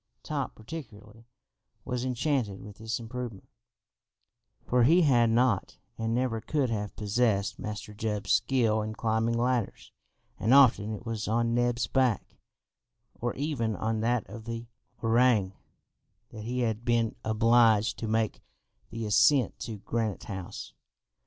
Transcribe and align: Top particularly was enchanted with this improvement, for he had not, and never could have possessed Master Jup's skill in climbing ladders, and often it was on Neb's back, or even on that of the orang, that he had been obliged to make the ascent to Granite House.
Top 0.23 0.55
particularly 0.55 1.27
was 1.85 2.03
enchanted 2.03 2.59
with 2.59 2.79
this 2.79 2.99
improvement, 2.99 3.47
for 4.65 4.81
he 4.81 5.03
had 5.03 5.29
not, 5.29 5.77
and 5.95 6.15
never 6.15 6.41
could 6.41 6.71
have 6.71 6.95
possessed 6.95 7.59
Master 7.59 7.93
Jup's 7.93 8.31
skill 8.31 8.81
in 8.81 8.95
climbing 8.95 9.37
ladders, 9.37 9.91
and 10.39 10.55
often 10.55 10.91
it 10.91 11.05
was 11.05 11.27
on 11.27 11.53
Neb's 11.53 11.85
back, 11.85 12.35
or 13.13 13.35
even 13.35 13.75
on 13.75 13.99
that 13.99 14.27
of 14.27 14.45
the 14.45 14.65
orang, 15.03 15.53
that 16.31 16.45
he 16.45 16.61
had 16.61 16.83
been 16.83 17.15
obliged 17.23 17.99
to 17.99 18.07
make 18.07 18.41
the 18.89 19.05
ascent 19.05 19.59
to 19.59 19.77
Granite 19.77 20.23
House. 20.23 20.73